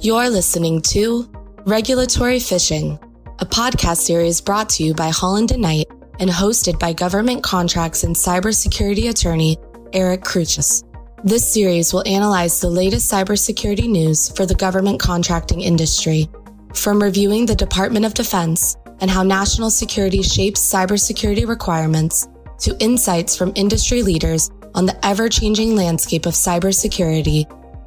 [0.00, 1.26] You're listening to
[1.64, 3.00] Regulatory Phishing,
[3.40, 5.86] a podcast series brought to you by Holland and Knight
[6.18, 9.56] and hosted by government contracts and cybersecurity attorney
[9.92, 10.84] Eric Crusius.
[11.22, 16.28] This series will analyze the latest cybersecurity news for the government contracting industry,
[16.74, 23.36] from reviewing the Department of Defense and how national security shapes cybersecurity requirements to insights
[23.36, 27.46] from industry leaders on the ever changing landscape of cybersecurity.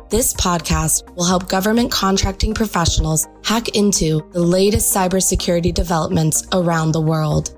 [0.10, 7.02] This podcast will help government contracting professionals hack into the latest cybersecurity developments around the
[7.02, 7.54] world.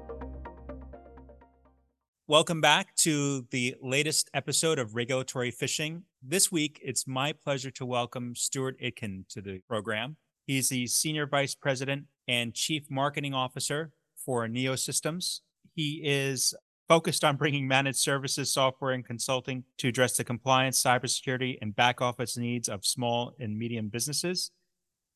[2.27, 6.01] Welcome back to the latest episode of Regulatory Phishing.
[6.23, 10.17] This week, it's my pleasure to welcome Stuart Itkin to the program.
[10.47, 15.43] He's the Senior Vice President and Chief Marketing Officer for Neo Systems.
[15.75, 16.55] He is
[16.89, 22.01] focused on bringing managed services, software, and consulting to address the compliance, cybersecurity, and back
[22.01, 24.51] office needs of small and medium businesses.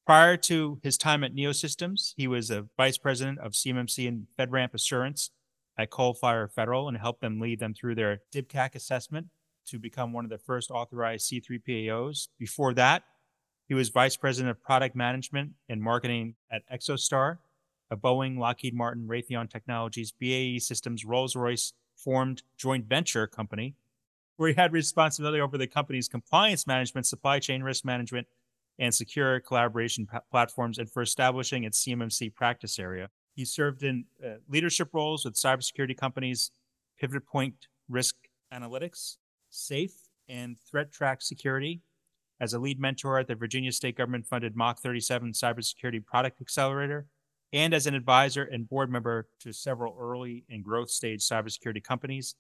[0.05, 4.75] Prior to his time at Neosystems, he was a vice president of CMMC and FedRAMP
[4.75, 5.31] Assurance
[5.77, 9.27] at Coalfire Federal and helped them lead them through their DIBCAC assessment
[9.65, 12.27] to become one of the first authorized C3PAOs.
[12.37, 13.03] Before that,
[13.67, 17.37] he was vice president of product management and marketing at Exostar, a
[17.97, 23.75] Boeing, Lockheed Martin, Raytheon Technologies, BAE Systems, Rolls Royce formed joint venture company,
[24.37, 28.27] where he had responsibility over the company's compliance management, supply chain risk management,
[28.79, 33.09] and secure collaboration platforms, and for establishing its CMMC practice area.
[33.35, 36.51] He served in uh, leadership roles with cybersecurity companies
[36.99, 38.15] Pivot Point Risk
[38.53, 39.17] Analytics,
[39.49, 41.81] SAFE, and Threat Track Security.
[42.39, 47.07] As a lead mentor at the Virginia State Government funded Mach 37 Cybersecurity Product Accelerator,
[47.53, 52.35] and as an advisor and board member to several early and growth stage cybersecurity companies.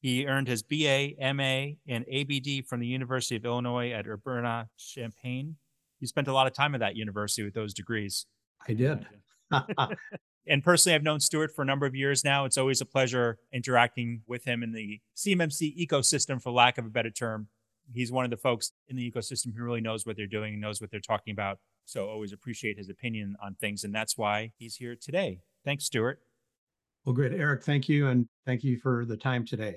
[0.00, 5.56] He earned his BA, MA, and ABD from the University of Illinois at Urbana Champaign.
[6.00, 8.26] You spent a lot of time at that university with those degrees.
[8.68, 9.06] I did.
[10.46, 12.44] and personally, I've known Stuart for a number of years now.
[12.44, 16.90] It's always a pleasure interacting with him in the CMMC ecosystem, for lack of a
[16.90, 17.46] better term.
[17.92, 20.60] He's one of the folks in the ecosystem who really knows what they're doing and
[20.60, 21.58] knows what they're talking about.
[21.92, 23.84] So always appreciate his opinion on things.
[23.84, 25.40] And that's why he's here today.
[25.62, 26.20] Thanks, Stuart.
[27.04, 27.32] Well, great.
[27.32, 28.08] Eric, thank you.
[28.08, 29.76] And thank you for the time today.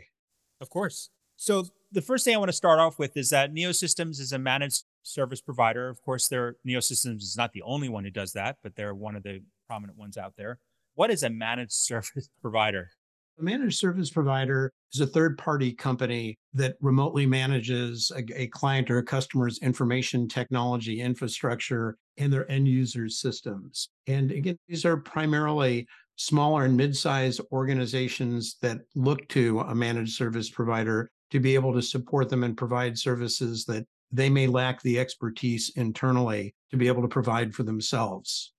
[0.61, 1.09] Of course.
[1.35, 4.39] So the first thing I want to start off with is that Neosystems is a
[4.39, 5.89] managed service provider.
[5.89, 9.17] Of course, their Neosystems is not the only one who does that, but they're one
[9.17, 10.59] of the prominent ones out there.
[10.93, 12.91] What is a managed service provider?
[13.37, 18.89] A managed service provider is a third party company that remotely manages a, a, client
[18.89, 23.89] or a customer's information technology infrastructure and their end users' systems.
[24.07, 25.85] And again, these are primarily
[26.15, 31.73] smaller and mid sized organizations that look to a managed service provider to be able
[31.73, 36.87] to support them and provide services that they may lack the expertise internally to be
[36.87, 38.53] able to provide for themselves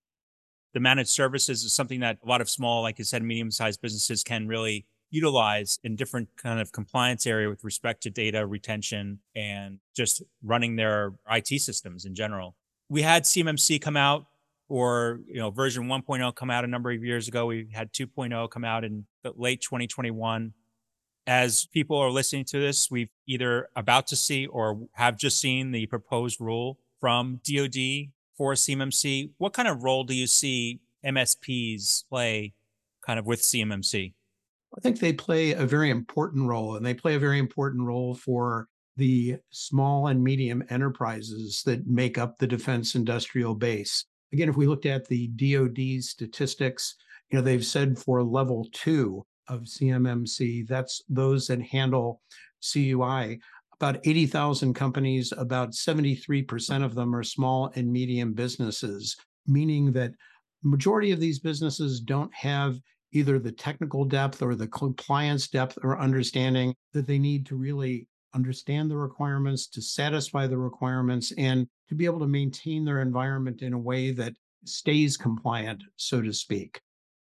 [0.74, 3.80] the managed services is something that a lot of small, like I said, medium sized
[3.80, 9.20] businesses can really utilize in different kind of compliance area with respect to data retention
[9.34, 12.56] and just running their IT systems in general.
[12.88, 14.26] We had CMMC come out
[14.68, 17.46] or you know version 1.0 come out a number of years ago.
[17.46, 19.06] We had 2.0 come out in
[19.36, 20.52] late 2021.
[21.28, 25.72] As people are listening to this, we've either about to see or have just seen
[25.72, 29.30] the proposed rule from DoD for CMMC.
[29.38, 32.52] What kind of role do you see MSPs play
[33.04, 34.12] kind of with CMMC?
[34.76, 38.14] I think they play a very important role, and they play a very important role
[38.14, 44.04] for the small and medium enterprises that make up the defense industrial base.
[44.32, 46.96] Again, if we looked at the DoD statistics,
[47.30, 52.20] you know, they've said for level two of CMMC, that's those that handle
[52.60, 53.40] CUI,
[53.80, 59.16] about 80,000 companies, about 73% of them are small and medium businesses,
[59.46, 60.12] meaning that
[60.62, 62.78] majority of these businesses don't have
[63.12, 68.08] either the technical depth or the compliance depth or understanding that they need to really
[68.34, 73.62] understand the requirements, to satisfy the requirements, and to be able to maintain their environment
[73.62, 74.34] in a way that
[74.64, 76.80] stays compliant, so to speak.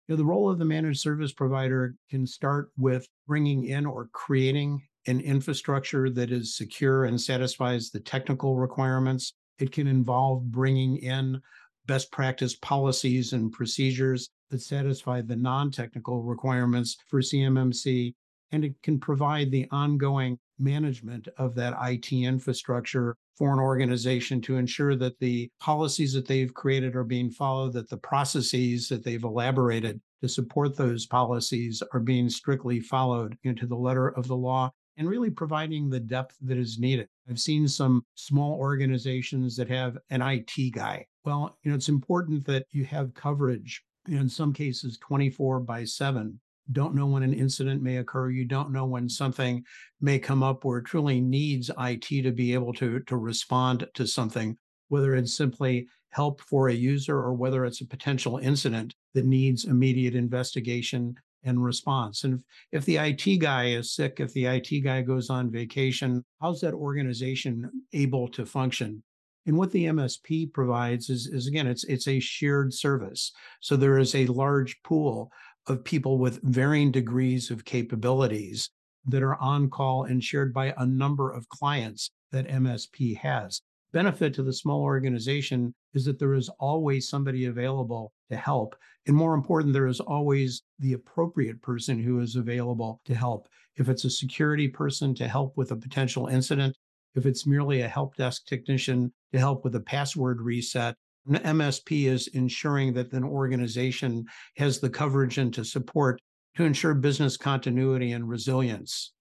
[0.09, 4.09] You know, the role of the managed service provider can start with bringing in or
[4.13, 9.35] creating an infrastructure that is secure and satisfies the technical requirements.
[9.59, 11.41] It can involve bringing in
[11.87, 18.15] best practice policies and procedures that satisfy the non technical requirements for CMMC.
[18.53, 24.57] And it can provide the ongoing management of that IT infrastructure for an organization to
[24.57, 29.25] ensure that the policies that they've created are being followed, that the processes that they've
[29.25, 34.71] elaborated to support those policies are being strictly followed into the letter of the law
[34.97, 37.09] and really providing the depth that is needed.
[37.29, 41.07] I've seen some small organizations that have an IT guy.
[41.25, 46.41] Well, you know, it's important that you have coverage, in some cases 24 by 7.
[46.73, 48.31] Don't know when an incident may occur.
[48.31, 49.65] You don't know when something
[50.01, 54.07] may come up where it truly needs IT to be able to, to respond to
[54.07, 54.57] something,
[54.89, 59.65] whether it's simply help for a user or whether it's a potential incident that needs
[59.67, 61.15] immediate investigation
[61.47, 62.25] and response.
[62.25, 62.35] And
[62.73, 66.61] if, if the IT guy is sick, if the IT guy goes on vacation, how's
[66.61, 69.03] that organization able to function?
[69.47, 73.33] And what the MSP provides is, is again, it's it's a shared service.
[73.61, 75.31] So there is a large pool
[75.69, 78.71] of people with varying degrees of capabilities
[79.07, 83.63] that are on call and shared by a number of clients that MSP has.
[83.97, 88.77] Benefit to the small organization is that there is always somebody available to help.
[89.07, 93.49] And more important, there is always the appropriate person who is available to help.
[93.77, 96.77] If it's a security person to help with a potential incident,
[97.15, 100.95] if it's merely a help desk technician to help with a password reset,
[101.27, 104.27] an MSP is ensuring that an organization
[104.59, 106.21] has the coverage and to support
[106.57, 109.15] to ensure business continuity and resilience.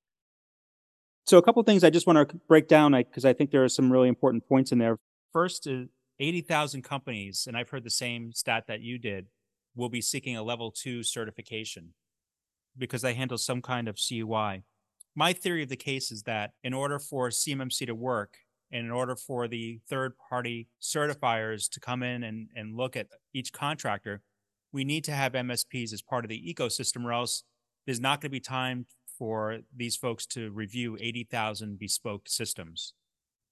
[1.26, 3.64] So, a couple of things I just want to break down because I think there
[3.64, 4.98] are some really important points in there.
[5.34, 5.88] First uh, is
[6.20, 9.26] 80,000 companies, and I've heard the same stat that you did,
[9.76, 11.96] will be seeking a level two certification
[12.78, 14.64] because they handle some kind of CUI.
[15.16, 18.38] My theory of the case is that in order for CMMC to work,
[18.72, 23.08] and in order for the third party certifiers to come in and, and look at
[23.34, 24.22] each contractor,
[24.72, 27.44] we need to have MSPs as part of the ecosystem, or else
[27.86, 28.86] there's not going to be time
[29.18, 32.94] for these folks to review 80,000 bespoke systems.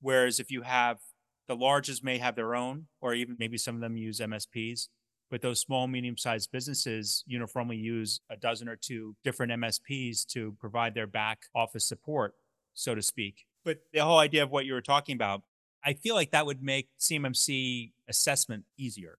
[0.01, 1.00] Whereas if you have
[1.48, 4.88] the largest may have their own, or even maybe some of them use MSPs,
[5.30, 10.56] but those small, medium sized businesses uniformly use a dozen or two different MSPs to
[10.60, 12.36] provide their back office support,
[12.74, 13.45] so to speak.
[13.66, 15.42] But the whole idea of what you were talking about,
[15.83, 19.18] I feel like that would make CMMC assessment easier.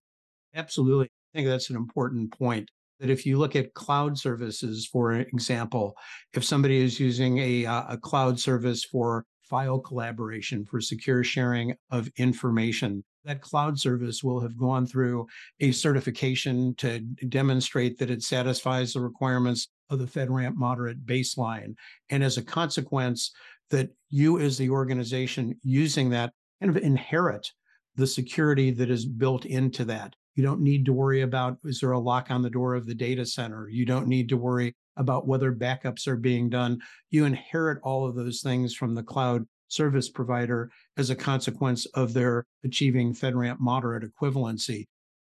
[0.55, 1.07] Absolutely.
[1.07, 2.71] I think that's an important point.
[3.05, 5.95] That if you look at cloud services, for example,
[6.33, 11.75] if somebody is using a, uh, a cloud service for file collaboration, for secure sharing
[11.91, 13.05] of information.
[13.27, 15.27] That cloud service will have gone through
[15.61, 21.75] a certification to demonstrate that it satisfies the requirements of the FedRAMP moderate baseline.
[22.09, 23.33] And as a consequence,
[23.69, 27.53] that you as the organization using that kind of inherit
[27.97, 30.17] the security that is built into that.
[30.35, 32.95] You don't need to worry about is there a lock on the door of the
[32.95, 33.69] data center?
[33.69, 36.81] You don't need to worry about whether backups are being done.
[37.11, 42.13] You inherit all of those things from the cloud service provider as a consequence of
[42.13, 44.87] their achieving FedRAMP moderate equivalency.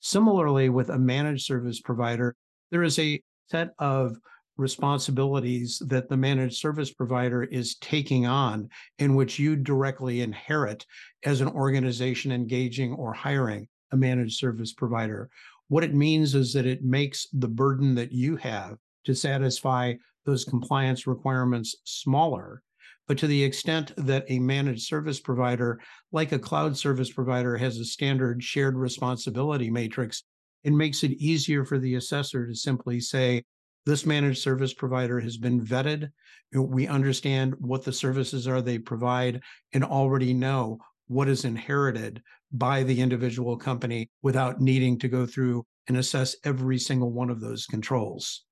[0.01, 2.35] Similarly, with a managed service provider,
[2.71, 4.17] there is a set of
[4.57, 8.69] responsibilities that the managed service provider is taking on
[8.99, 10.85] in which you directly inherit
[11.23, 15.29] as an organization engaging or hiring a managed service provider.
[15.67, 19.93] What it means is that it makes the burden that you have to satisfy
[20.25, 22.61] those compliance requirements smaller.
[23.07, 25.79] But to the extent that a managed service provider,
[26.11, 30.23] like a cloud service provider, has a standard shared responsibility matrix,
[30.63, 33.43] it makes it easier for the assessor to simply say,
[33.85, 36.11] this managed service provider has been vetted.
[36.53, 39.41] We understand what the services are they provide
[39.73, 45.65] and already know what is inherited by the individual company without needing to go through
[45.87, 48.45] and assess every single one of those controls.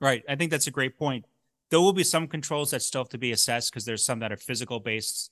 [0.00, 0.22] Right.
[0.28, 1.24] I think that's a great point.
[1.70, 4.32] There will be some controls that still have to be assessed because there's some that
[4.32, 5.30] are physical based,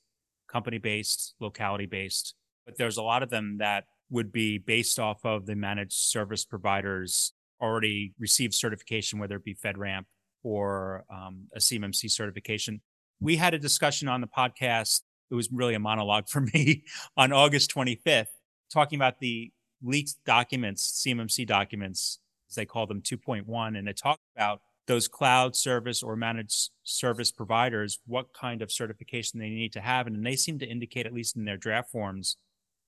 [0.51, 2.35] company based, locality based,
[2.67, 6.45] but there's a lot of them that would be based off of the managed service
[6.45, 10.05] providers already received certification, whether it be FedRAMP
[10.43, 12.81] or um, a CMMC certification.
[13.21, 15.03] We had a discussion on the podcast.
[15.35, 16.85] It was really a monologue for me
[17.17, 18.29] on August 25th,
[18.73, 24.23] talking about the leaked documents, CMMC documents as they call them 2.1, and it talked
[24.37, 29.81] about those cloud service or managed service providers, what kind of certification they need to
[29.81, 30.07] have.
[30.07, 32.37] And they seem to indicate, at least in their draft forms,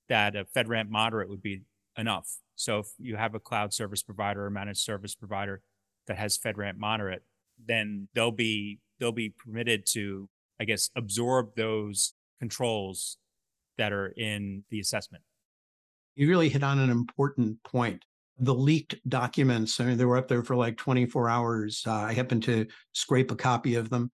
[0.09, 1.63] that a FedRAMP moderate would be
[1.99, 2.37] enough.
[2.55, 5.63] So if you have a cloud service provider or managed service provider
[6.07, 7.25] that has FedRAMP moderate,
[7.67, 10.29] then they'll be they'll be permitted to,
[10.61, 13.19] I guess, absorb those controls
[13.79, 15.23] that are in the assessment.
[16.15, 18.05] You really hit on an important point
[18.39, 19.81] the leaked documents.
[19.81, 21.83] I mean, they were up there for like 24 hours.
[21.87, 24.11] Uh, I happened to scrape a copy of them.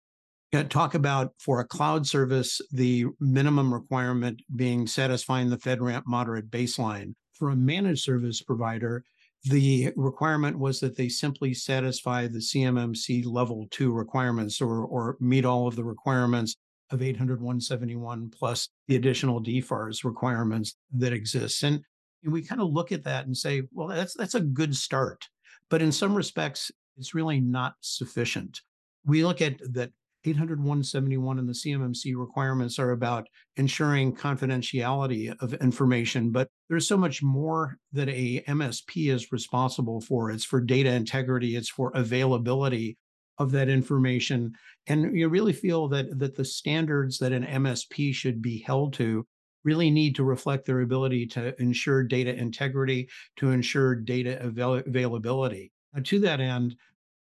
[0.69, 7.13] talk about for a cloud service, the minimum requirement being satisfying the FedRAMP moderate baseline.
[7.33, 9.05] For a managed service provider,
[9.45, 15.45] the requirement was that they simply satisfy the CMMC level two requirements or, or meet
[15.45, 16.57] all of the requirements
[16.91, 21.63] of 800 171 plus the additional DFARS requirements that exist.
[21.63, 21.83] And
[22.23, 25.27] we kind of look at that and say, well, that's that's a good start.
[25.69, 28.61] But in some respects, it's really not sufficient.
[29.05, 29.91] We look at that
[30.25, 36.97] 800 171 and the CMMC requirements are about ensuring confidentiality of information, but there's so
[36.97, 40.29] much more that a MSP is responsible for.
[40.29, 42.97] It's for data integrity, it's for availability
[43.39, 44.53] of that information.
[44.87, 49.25] And you really feel that that the standards that an MSP should be held to
[49.63, 55.71] really need to reflect their ability to ensure data integrity, to ensure data avail- availability.
[55.93, 56.75] Now, to that end,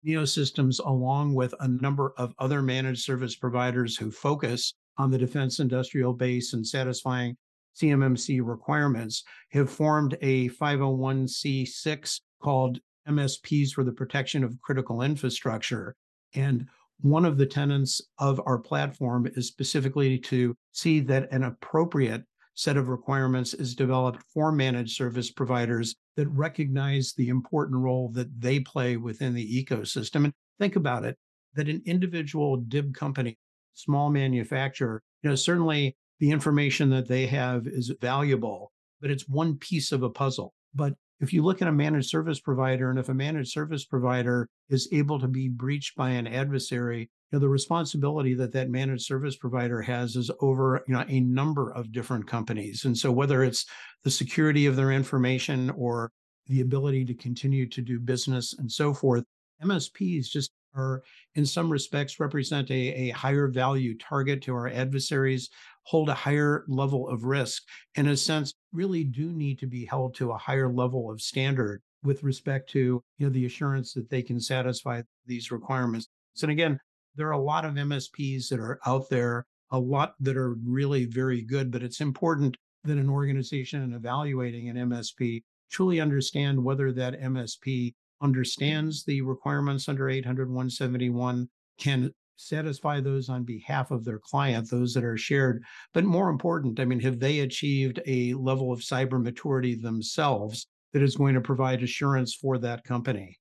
[0.06, 5.60] Neosystems, along with a number of other managed service providers who focus on the defense
[5.60, 7.38] industrial base and satisfying
[7.76, 15.96] CMMC requirements, have formed a 501c6 called MSPs for the Protection of Critical Infrastructure.
[16.36, 16.68] And
[17.02, 22.24] one of the tenets of our platform is specifically to see that an appropriate
[22.56, 28.40] set of requirements is developed for managed service providers that recognize the important role that
[28.40, 30.26] they play within the ecosystem.
[30.26, 31.18] And think about it
[31.56, 33.38] that an individual DIB company,
[33.74, 38.72] small manufacturer, you know, certainly the information that they have is valuable,
[39.02, 40.54] but it's one piece of a puzzle.
[40.74, 44.50] But if you look at a managed service provider, and if a managed service provider
[44.70, 49.06] is able to be breached by an adversary, you know, the responsibility that that managed
[49.06, 52.86] service provider has is over you know a number of different companies.
[52.86, 53.66] And so whether it's
[54.04, 56.12] the security of their information or
[56.48, 59.24] the ability to continue to do business and so forth,
[59.64, 61.04] MSPs just are
[61.36, 65.50] in some respects represent a, a higher value target to our adversaries
[65.84, 67.64] hold a higher level of risk,
[67.96, 71.82] in a sense, really do need to be held to a higher level of standard
[72.04, 72.80] with respect to
[73.18, 76.08] you know the assurance that they can satisfy these requirements.
[76.42, 76.80] And again,
[77.16, 81.06] there are a lot of MSPs that are out there, a lot that are really
[81.06, 86.92] very good, but it's important that an organization in evaluating an MSP truly understand whether
[86.92, 94.20] that MSP understands the requirements under 800 171 can satisfy those on behalf of their
[94.20, 95.64] client, those that are shared.
[95.94, 101.02] But more important, I mean, have they achieved a level of cyber maturity themselves that
[101.02, 103.40] is going to provide assurance for that company?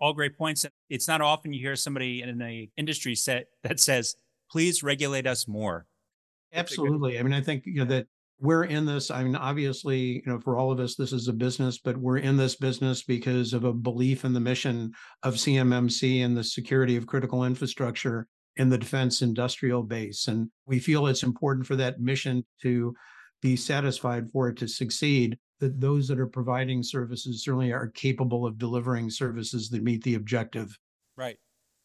[0.00, 0.64] All great points.
[0.88, 4.16] It's not often you hear somebody in an industry set that says,
[4.50, 5.86] please regulate us more.
[6.52, 7.18] Absolutely.
[7.18, 8.06] I mean, I think you know that
[8.44, 9.10] we're in this.
[9.10, 12.18] I mean, obviously, you know, for all of us, this is a business, but we're
[12.18, 16.96] in this business because of a belief in the mission of CMMC and the security
[16.96, 20.28] of critical infrastructure in the defense industrial base.
[20.28, 22.94] And we feel it's important for that mission to
[23.40, 28.44] be satisfied for it to succeed, that those that are providing services certainly are capable
[28.44, 30.78] of delivering services that meet the objective.
[31.16, 31.38] Right.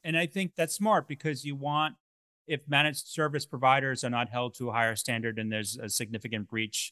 [0.03, 1.95] And I think that's smart because you want
[2.49, 6.49] if managed service providers are not held to a higher standard and there's a significant
[6.49, 6.91] breach,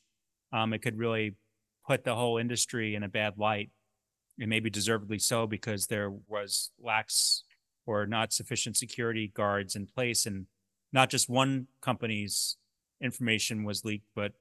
[0.54, 1.36] um, it could really
[1.86, 3.72] put the whole industry in a bad light,
[4.40, 7.44] and maybe deservedly so because there was lax
[7.88, 10.46] or not sufficient security guards in place, and
[10.94, 12.58] not just one company's
[13.02, 14.34] information was leaked, but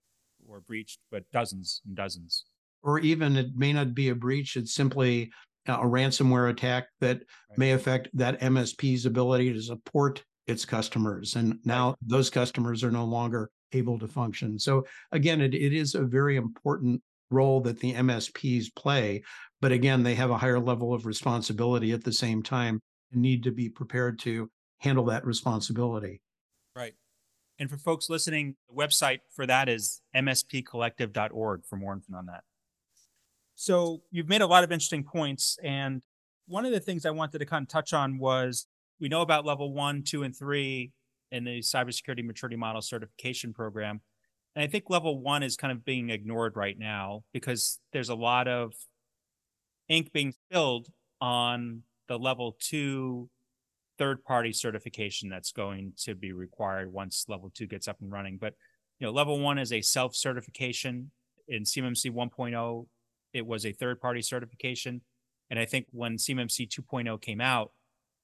[0.46, 2.44] or breached, but dozens and dozens.
[2.82, 5.32] Or even it may not be a breach; it's simply
[5.66, 7.18] a ransomware attack that
[7.48, 7.58] right.
[7.58, 11.36] may affect that MSP's ability to support its customers.
[11.36, 14.58] And now those customers are no longer able to function.
[14.58, 19.22] So again, it, it is a very important role that the MSPs play.
[19.60, 22.80] But again, they have a higher level of responsibility at the same time
[23.12, 26.20] and need to be prepared to handle that responsibility.
[26.74, 26.94] Right.
[27.58, 32.44] And for folks listening, the website for that is mspcollective.org for more info on that.
[33.54, 35.58] So you've made a lot of interesting points.
[35.64, 36.02] And
[36.46, 38.66] one of the things I wanted to kind of touch on was
[39.00, 40.92] we know about level one, two, and three
[41.30, 44.00] in the cybersecurity maturity model certification program.
[44.54, 48.14] And I think level one is kind of being ignored right now because there's a
[48.14, 48.72] lot of
[49.88, 50.88] ink being spilled
[51.20, 53.28] on the level two
[53.98, 58.38] third party certification that's going to be required once level two gets up and running.
[58.38, 58.54] But
[58.98, 61.10] you know, level one is a self certification.
[61.48, 62.86] In CMMC 1.0,
[63.32, 65.00] it was a third party certification.
[65.50, 67.70] And I think when CMMC 2.0 came out,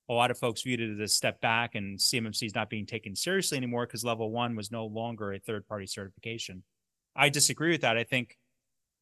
[0.08, 2.86] a lot of folks viewed it as a step back and CMMC is not being
[2.86, 6.62] taken seriously anymore because level one was no longer a third party certification.
[7.14, 7.96] I disagree with that.
[7.96, 8.36] I think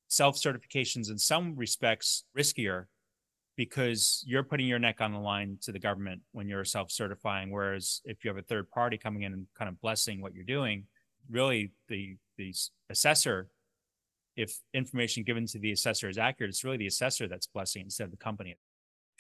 [0.09, 2.87] self certifications in some respects riskier
[3.57, 7.51] because you're putting your neck on the line to the government when you're self certifying.
[7.51, 10.45] Whereas if you have a third party coming in and kind of blessing what you're
[10.45, 10.85] doing,
[11.31, 12.55] really the the
[12.91, 13.49] assessor,
[14.37, 18.05] if information given to the assessor is accurate, it's really the assessor that's blessing instead
[18.05, 18.57] of the company.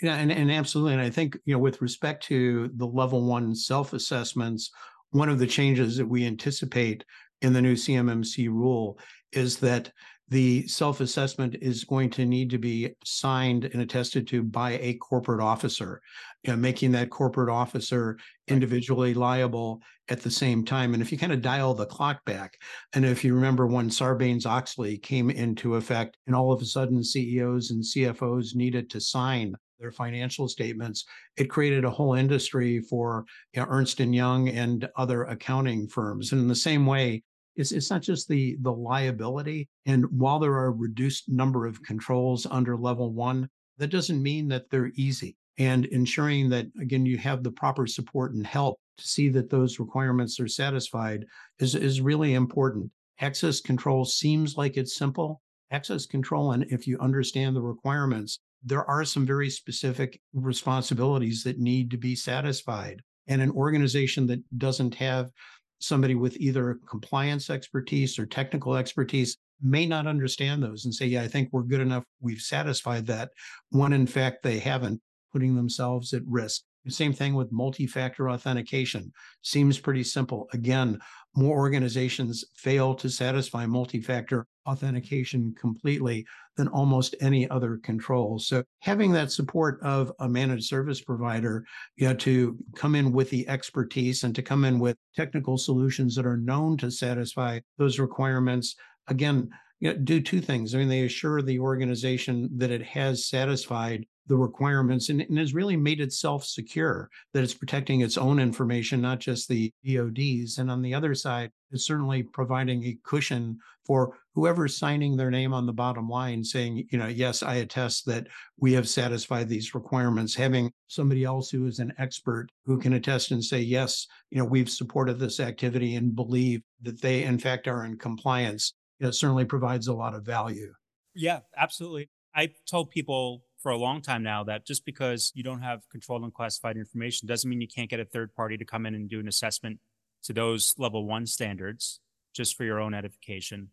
[0.02, 0.94] Yeah, and, and absolutely.
[0.94, 4.70] And I think, you know, with respect to the level one self assessments
[5.10, 7.04] one of the changes that we anticipate
[7.42, 8.98] in the new CMMC rule
[9.32, 9.90] is that
[10.28, 14.94] the self assessment is going to need to be signed and attested to by a
[14.94, 16.00] corporate officer,
[16.44, 18.16] you know, making that corporate officer
[18.46, 20.94] individually liable at the same time.
[20.94, 22.56] And if you kind of dial the clock back,
[22.92, 27.02] and if you remember when Sarbanes Oxley came into effect, and all of a sudden
[27.02, 31.04] CEOs and CFOs needed to sign their financial statements,
[31.36, 36.32] it created a whole industry for you know, Ernst and Young and other accounting firms.
[36.32, 37.22] And in the same way,
[37.56, 39.68] it's, it's not just the the liability.
[39.86, 44.48] And while there are a reduced number of controls under level one that doesn't mean
[44.48, 45.36] that they're easy.
[45.58, 49.80] And ensuring that again you have the proper support and help to see that those
[49.80, 51.26] requirements are satisfied
[51.58, 52.90] is is really important.
[53.20, 55.42] Access control seems like it's simple.
[55.70, 61.58] Access control and if you understand the requirements there are some very specific responsibilities that
[61.58, 65.30] need to be satisfied and an organization that doesn't have
[65.78, 71.22] somebody with either compliance expertise or technical expertise may not understand those and say, yeah,
[71.22, 72.04] I think we're good enough.
[72.20, 73.30] We've satisfied that
[73.70, 75.00] when in fact they haven't,
[75.32, 76.62] putting themselves at risk.
[76.88, 79.12] Same thing with multi factor authentication.
[79.42, 80.48] Seems pretty simple.
[80.54, 80.98] Again,
[81.36, 86.24] more organizations fail to satisfy multi factor authentication completely
[86.56, 88.38] than almost any other control.
[88.38, 91.64] So having that support of a managed service provider,
[91.96, 96.14] you know, to come in with the expertise and to come in with technical solutions
[96.14, 98.74] that are known to satisfy those requirements,
[99.08, 100.74] again, you know, do two things.
[100.74, 105.54] I mean, they assure the organization that it has satisfied the requirements and, and, has
[105.54, 110.58] really made itself secure, that it's protecting its own information, not just the DOD's.
[110.58, 115.52] And on the other side, it's certainly providing a cushion for whoever's signing their name
[115.52, 119.74] on the bottom line saying, you know, yes, I attest that we have satisfied these
[119.74, 120.32] requirements.
[120.36, 124.44] Having somebody else who is an expert who can attest and say, yes, you know,
[124.44, 129.44] we've supported this activity and believe that they, in fact, are in compliance, it certainly
[129.44, 130.72] provides a lot of value.
[131.16, 132.10] Yeah, absolutely.
[132.32, 136.22] I told people for a long time now that just because you don't have controlled
[136.22, 139.08] and classified information doesn't mean you can't get a third party to come in and
[139.08, 139.78] do an assessment
[140.22, 142.00] to those level one standards
[142.34, 143.68] just for your own edification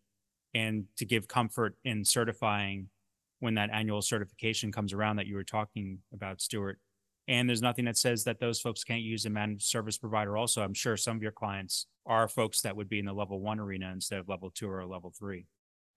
[0.54, 2.88] and to give comfort in certifying
[3.40, 6.78] when that annual certification comes around that you were talking about, Stuart.
[7.28, 10.36] And there's nothing that says that those folks can't use a managed service provider.
[10.36, 13.40] Also, I'm sure some of your clients are folks that would be in the level
[13.40, 15.46] one arena instead of level two or level three.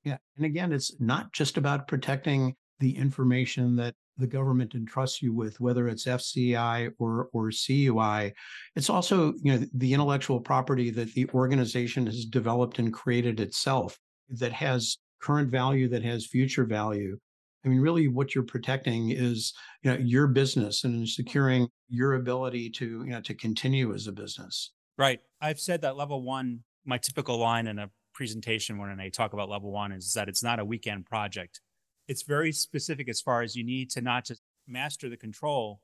[0.03, 0.17] Yeah.
[0.35, 5.59] And again, it's not just about protecting the information that the government entrusts you with,
[5.61, 8.33] whether it's FCI or or CUI.
[8.75, 13.97] It's also you know the intellectual property that the organization has developed and created itself
[14.29, 17.17] that has current value, that has future value.
[17.63, 22.71] I mean, really, what you're protecting is you know your business and securing your ability
[22.71, 24.73] to you know to continue as a business.
[24.97, 25.19] Right.
[25.39, 26.61] I've said that level one.
[26.83, 30.43] My typical line in a presentation when I talk about level one is that it's
[30.43, 31.61] not a weekend project
[32.07, 35.79] it's very specific as far as you need to not just master the control,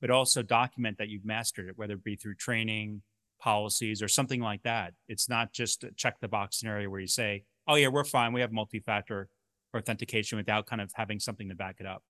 [0.00, 3.02] but also document that you've mastered it, whether it be through training,
[3.40, 4.94] policies, or something like that.
[5.08, 8.32] It's not just a check the box scenario where you say, oh, yeah, we're fine.
[8.32, 9.28] We have multi factor
[9.76, 12.02] authentication without kind of having something to back it up.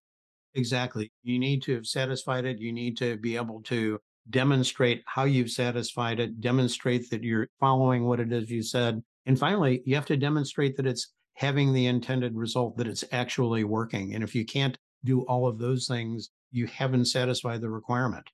[0.55, 1.13] Exactly.
[1.23, 2.59] You need to have satisfied it.
[2.59, 8.05] You need to be able to demonstrate how you've satisfied it, demonstrate that you're following
[8.05, 9.03] what it is you said.
[9.27, 13.65] And finally, you have to demonstrate that it's having the intended result that it's actually
[13.65, 14.15] working.
[14.15, 18.29] And if you can't do all of those things, you haven't satisfied the requirement.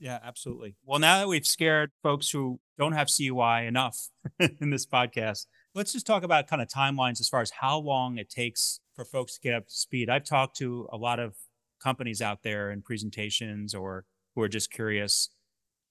[0.00, 0.74] Yeah, absolutely.
[0.84, 4.08] Well, now that we've scared folks who don't have CUI enough
[4.60, 8.18] in this podcast, let's just talk about kind of timelines as far as how long
[8.18, 10.10] it takes for folks to get up to speed.
[10.10, 11.36] I've talked to a lot of
[11.80, 15.28] companies out there in presentations or who are just curious.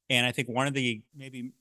[0.10, 1.54] And I think one of the maybe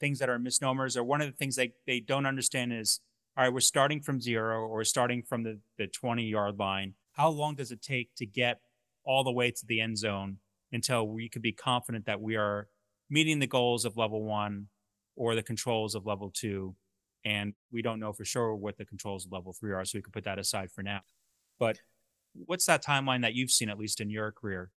[0.00, 3.00] things that are misnomers or one of the things they, they don't understand is
[3.36, 6.94] all right, we're starting from zero or starting from the, the 20 yard line.
[7.12, 8.60] How long does it take to get
[9.04, 10.38] all the way to the end zone
[10.70, 12.68] until we could be confident that we are
[13.08, 14.66] meeting the goals of level one
[15.16, 16.74] or the controls of level two?
[17.24, 20.02] And we don't know for sure what the controls of level three are, so we
[20.02, 21.00] could put that aside for now.
[21.58, 21.78] But
[22.34, 24.70] what's that timeline that you've seen, at least in your career?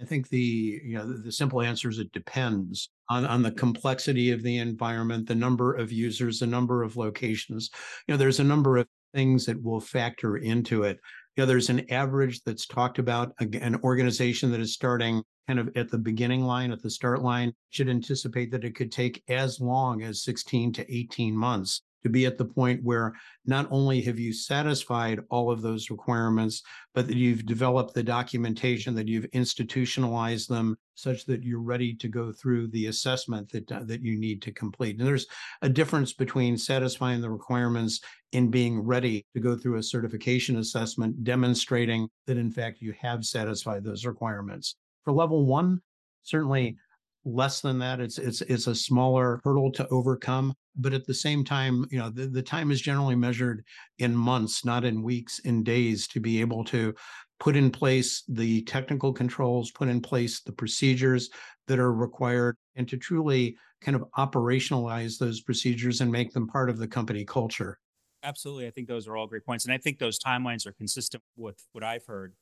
[0.00, 4.30] I think the you know the, simple answer is it depends on on the complexity
[4.30, 7.70] of the environment, the number of users, the number of locations.
[8.06, 10.98] You know, there's a number of things that will factor into it.
[11.36, 13.32] You know, there's an average that's talked about.
[13.40, 17.52] An organization that is starting kind of at the beginning line, at the start line,
[17.70, 22.26] should anticipate that it could take as long as 16 to 18 months to be
[22.26, 23.14] at the point where
[23.46, 26.62] not only have you satisfied all of those requirements,
[26.94, 32.08] but that you've developed the documentation, that you've institutionalized them such that you're ready to
[32.08, 34.98] go through the assessment that, uh, that you need to complete.
[34.98, 35.26] And there's
[35.62, 38.00] a difference between satisfying the requirements
[38.32, 43.24] and being ready to go through a certification assessment, demonstrating that in fact you have
[43.24, 44.76] satisfied those requirements.
[45.04, 45.80] For level one,
[46.22, 46.76] certainly
[47.24, 51.44] less than that it's it's it's a smaller hurdle to overcome but at the same
[51.44, 53.64] time you know the, the time is generally measured
[53.98, 56.92] in months not in weeks in days to be able to
[57.38, 61.30] put in place the technical controls put in place the procedures
[61.68, 66.70] that are required and to truly kind of operationalize those procedures and make them part
[66.70, 67.78] of the company culture.
[68.24, 71.22] Absolutely i think those are all great points and i think those timelines are consistent
[71.36, 72.34] with what i've heard.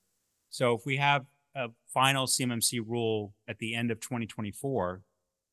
[0.51, 5.03] So if we have a final CMMC rule at the end of 2024,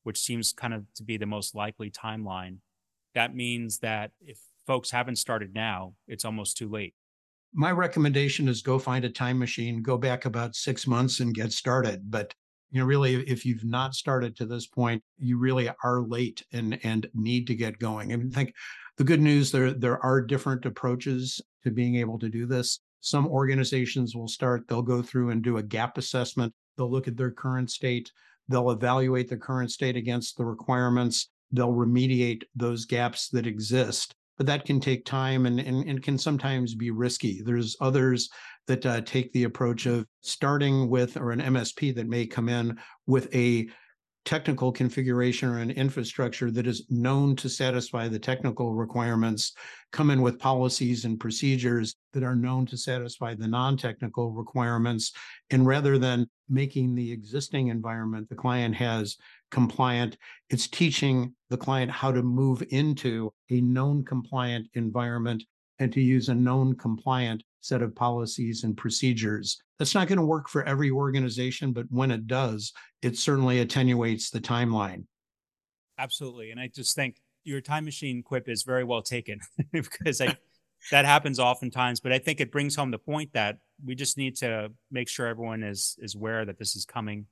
[0.04, 2.58] which seems kind of to be the most likely timeline,
[3.14, 6.94] that means that if folks haven't started now, it's almost too late.
[7.54, 11.52] My recommendation is go find a time machine, go back about six months and get
[11.52, 12.10] started.
[12.10, 12.34] But
[12.70, 16.78] you know, really, if you've not started to this point, you really are late and
[16.84, 18.12] and need to get going.
[18.12, 18.54] I mean, think
[18.98, 22.80] the good news there there are different approaches to being able to do this.
[23.00, 26.52] Some organizations will start, they'll go through and do a gap assessment.
[26.76, 28.10] They'll look at their current state,
[28.48, 34.14] they'll evaluate the current state against the requirements, they'll remediate those gaps that exist.
[34.36, 37.42] But that can take time and, and, and can sometimes be risky.
[37.42, 38.30] There's others
[38.68, 42.78] that uh, take the approach of starting with, or an MSP that may come in
[43.06, 43.68] with a
[44.24, 49.52] technical configuration or an infrastructure that is known to satisfy the technical requirements
[49.90, 55.12] come in with policies and procedures that are known to satisfy the non-technical requirements
[55.50, 59.16] and rather than making the existing environment the client has
[59.50, 60.16] compliant
[60.50, 65.42] it's teaching the client how to move into a known compliant environment
[65.78, 69.62] and to use a known compliant set of policies and procedures.
[69.78, 74.30] That's not going to work for every organization, but when it does, it certainly attenuates
[74.30, 75.04] the timeline.
[75.98, 76.50] Absolutely.
[76.50, 79.40] And I just think your time machine quip is very well taken
[79.72, 80.36] because I,
[80.90, 84.36] that happens oftentimes, but I think it brings home the point that we just need
[84.36, 87.26] to make sure everyone is is aware that this is coming.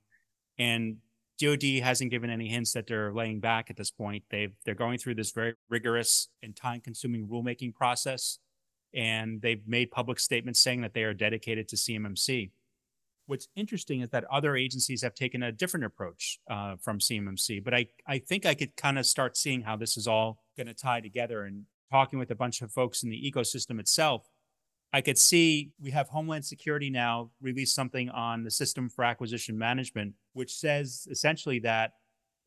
[0.57, 0.97] And
[1.39, 4.23] DoD hasn't given any hints that they're laying back at this point.
[4.29, 8.39] They've they're going through this very rigorous and time-consuming rulemaking process
[8.93, 12.51] and they've made public statements saying that they are dedicated to CMMC.
[13.25, 17.73] What's interesting is that other agencies have taken a different approach uh, from CMMC, but
[17.73, 20.73] I, I think I could kind of start seeing how this is all going to
[20.73, 24.29] tie together and talking with a bunch of folks in the ecosystem itself.
[24.93, 29.57] I could see we have Homeland Security now release something on the System for Acquisition
[29.57, 31.93] Management, which says essentially that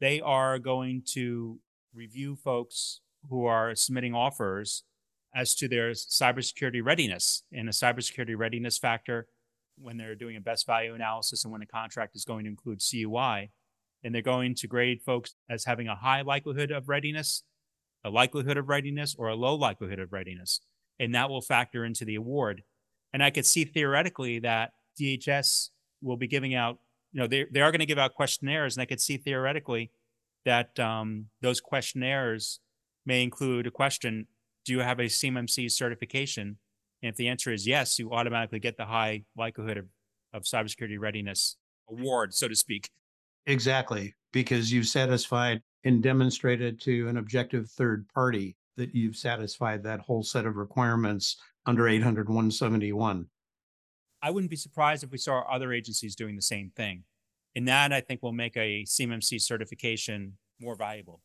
[0.00, 1.58] they are going to
[1.94, 4.84] review folks who are submitting offers
[5.34, 9.28] as to their cybersecurity readiness and a cybersecurity readiness factor
[9.78, 12.80] when they're doing a best value analysis and when a contract is going to include
[12.80, 13.50] CUI.
[14.02, 17.42] And they're going to grade folks as having a high likelihood of readiness,
[18.04, 20.60] a likelihood of readiness, or a low likelihood of readiness.
[20.98, 22.62] And that will factor into the award.
[23.12, 25.68] And I could see theoretically that DHS
[26.02, 26.78] will be giving out,
[27.12, 28.76] you know, they, they are going to give out questionnaires.
[28.76, 29.90] And I could see theoretically
[30.44, 32.60] that um, those questionnaires
[33.04, 34.26] may include a question
[34.70, 36.56] do you have a CMMC certification?
[37.02, 39.86] And if the answer is yes, you automatically get the high likelihood of,
[40.32, 41.56] of cybersecurity readiness
[41.90, 42.88] award, so to speak.
[43.46, 49.98] Exactly, because you've satisfied and demonstrated to an objective third party that you've satisfied that
[49.98, 53.26] whole set of requirements under 800 171.
[54.22, 57.02] I wouldn't be surprised if we saw other agencies doing the same thing.
[57.56, 61.22] And that I think will make a CMMC certification more valuable.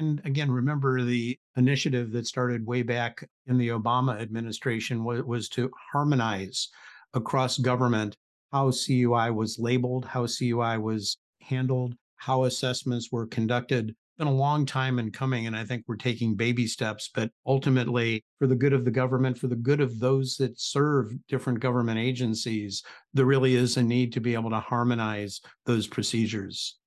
[0.00, 5.50] And again, remember the initiative that started way back in the Obama administration was, was
[5.50, 6.70] to harmonize
[7.12, 8.16] across government
[8.50, 13.90] how CUI was labeled, how CUI was handled, how assessments were conducted.
[13.90, 17.10] It's been a long time in coming, and I think we're taking baby steps.
[17.14, 21.12] But ultimately, for the good of the government, for the good of those that serve
[21.28, 22.82] different government agencies,
[23.12, 26.79] there really is a need to be able to harmonize those procedures.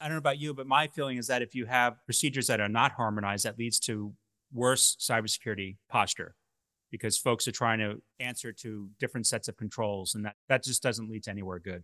[0.00, 2.60] I don't know about you, but my feeling is that if you have procedures that
[2.60, 4.12] are not harmonized, that leads to
[4.52, 6.34] worse cybersecurity posture
[6.90, 10.82] because folks are trying to answer to different sets of controls and that, that just
[10.82, 11.82] doesn't lead to anywhere good.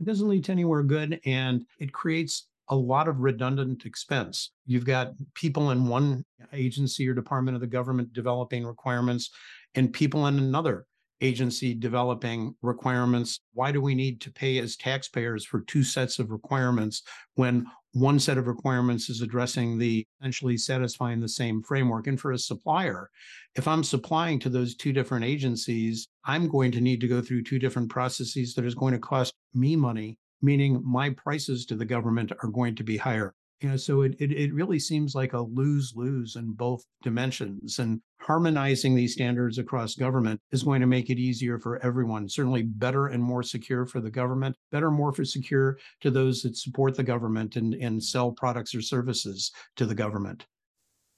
[0.00, 4.52] It doesn't lead to anywhere good and it creates a lot of redundant expense.
[4.66, 9.30] You've got people in one agency or department of the government developing requirements
[9.74, 10.86] and people in another
[11.22, 13.40] agency developing requirements.
[13.54, 17.02] Why do we need to pay as taxpayers for two sets of requirements
[17.36, 22.06] when one set of requirements is addressing the essentially satisfying the same framework.
[22.06, 23.10] And for a supplier,
[23.54, 27.44] if I'm supplying to those two different agencies, I'm going to need to go through
[27.44, 31.84] two different processes that is going to cost me money, meaning my prices to the
[31.84, 33.34] government are going to be higher.
[33.60, 37.78] You know, so it, it, it really seems like a lose lose in both dimensions.
[37.78, 42.28] And harmonizing these standards across government is going to make it easier for everyone.
[42.28, 46.56] Certainly better and more secure for the government, better, more for secure to those that
[46.56, 50.46] support the government and, and sell products or services to the government.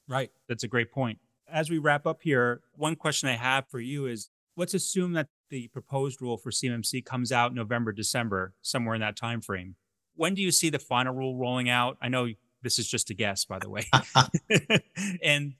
[0.08, 0.30] Right.
[0.48, 1.18] That's a great point.
[1.50, 5.28] As we wrap up here, one question I have for you is let's assume that
[5.50, 9.76] the proposed rule for CMMC comes out November, December, somewhere in that time frame
[10.16, 11.96] when do you see the final rule rolling out?
[12.00, 12.28] I know
[12.62, 13.84] this is just a guess, by the way.
[15.22, 15.54] and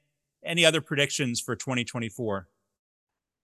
[0.45, 2.49] any other predictions for 2024?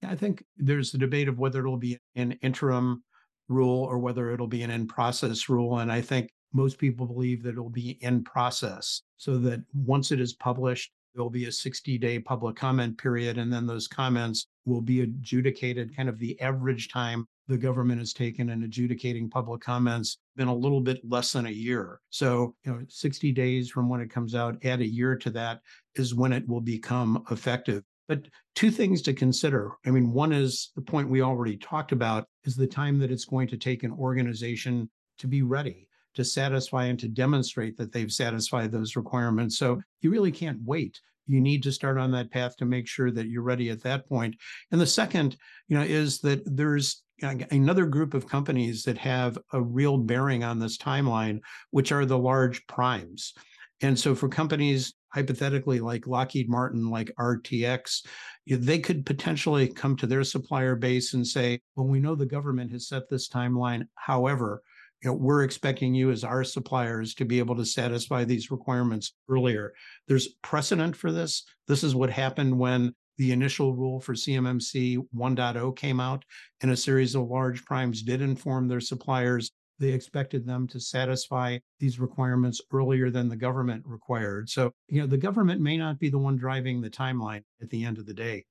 [0.07, 3.03] I think there's a debate of whether it'll be an interim
[3.49, 5.81] rule or whether it'll be an in process rule.
[5.81, 10.21] And I think most people believe that it'll be in process so that once it
[10.21, 13.39] is published, there'll be a 60 day public comment period.
[13.39, 18.13] And then those comments will be adjudicated kind of the average time the government has
[18.13, 22.01] taken in adjudicating public comments been a little bit less than a year.
[22.09, 25.61] So, you know, 60 days from when it comes out, add a year to that
[25.97, 27.83] is when it will become effective.
[28.07, 29.73] But two things to consider.
[29.85, 33.25] I mean, one is the point we already talked about is the time that it's
[33.25, 38.13] going to take an organization to be ready to satisfy and to demonstrate that they've
[38.13, 39.59] satisfied those requirements.
[39.59, 43.11] So you really can't wait you need to start on that path to make sure
[43.11, 44.35] that you're ready at that point.
[44.73, 45.37] And the second,
[45.69, 50.59] you know, is that there's another group of companies that have a real bearing on
[50.59, 53.35] this timeline, which are the large primes.
[53.83, 58.07] And so for companies hypothetically like Lockheed Martin, like RTX,
[58.47, 62.71] they could potentially come to their supplier base and say, well, we know the government
[62.73, 63.87] has set this timeline.
[63.95, 64.63] However,
[65.03, 69.15] you know, we're expecting you as our suppliers to be able to satisfy these requirements
[69.31, 69.73] earlier.
[70.07, 71.45] There's precedent for this.
[71.67, 76.25] This is what happened when the initial rule for CMMC 1.0 came out,
[76.63, 81.59] and a series of large primes did inform their suppliers they expected them to satisfy
[81.79, 84.49] these requirements earlier than the government required.
[84.49, 87.85] So, you know, the government may not be the one driving the timeline at the
[87.85, 88.45] end of the day.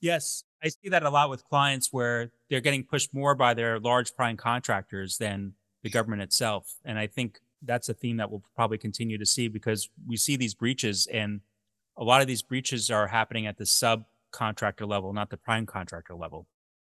[0.00, 3.80] Yes, I see that a lot with clients where they're getting pushed more by their
[3.80, 6.74] large prime contractors than the government itself.
[6.84, 10.36] And I think that's a theme that we'll probably continue to see because we see
[10.36, 11.40] these breaches and
[11.98, 16.14] a lot of these breaches are happening at the subcontractor level, not the prime contractor
[16.14, 16.46] level.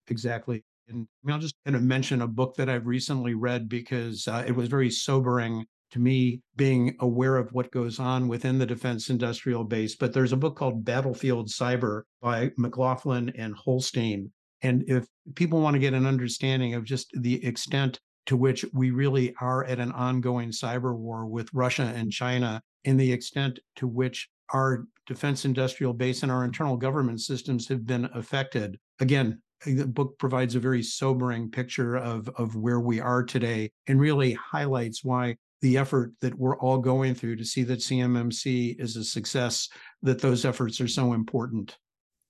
[0.08, 0.64] Exactly.
[0.88, 4.28] And I mean, I'll just kind of mention a book that I've recently read because
[4.28, 8.66] uh, it was very sobering to me being aware of what goes on within the
[8.66, 9.96] defense industrial base.
[9.96, 14.32] But there's a book called Battlefield Cyber by McLaughlin and Holstein.
[14.62, 18.92] And if people want to get an understanding of just the extent to which we
[18.92, 23.88] really are at an ongoing cyber war with Russia and China, and the extent to
[23.88, 28.80] which our defense industrial base and our internal government systems have been affected.
[29.00, 34.00] Again, the book provides a very sobering picture of, of where we are today and
[34.00, 38.98] really highlights why the effort that we're all going through to see that CMMC is
[38.98, 39.70] a success,
[40.02, 41.78] that those efforts are so important.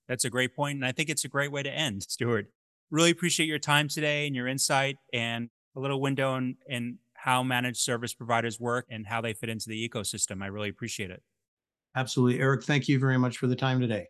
[0.08, 2.48] That's a great point, And I think it's a great way to end, Stuart.
[2.92, 4.98] Really appreciate your time today and your insight.
[5.12, 9.50] And a little window in, in how managed service providers work and how they fit
[9.50, 10.44] into the ecosystem.
[10.44, 11.24] I really appreciate it.
[11.96, 12.40] Absolutely.
[12.40, 14.08] Eric, thank you very much for the time today.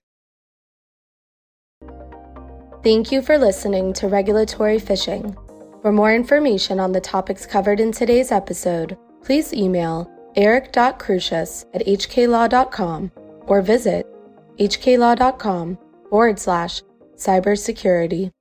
[2.83, 5.35] Thank you for listening to Regulatory Phishing.
[5.81, 13.11] For more information on the topics covered in today's episode, please email eric.crusius at hklaw.com
[13.47, 14.07] or visit
[14.57, 15.77] hklaw.com
[16.09, 16.81] forward slash
[17.15, 18.31] cybersecurity.